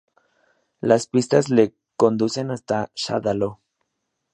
Las 0.79 1.05
pistas 1.05 1.49
le 1.51 1.75
conducen 1.95 2.49
hasta 2.49 2.89
Shadaloo. 2.95 3.59